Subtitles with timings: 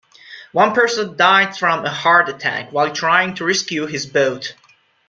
[0.51, 4.55] One person died from a heart attack while trying to rescue his boat.